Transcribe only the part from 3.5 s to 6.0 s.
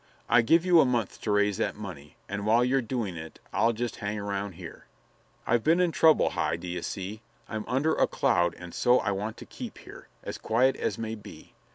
I'll jest hang around here. I've been in